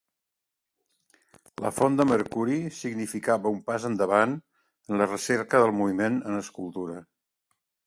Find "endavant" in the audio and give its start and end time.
3.91-4.35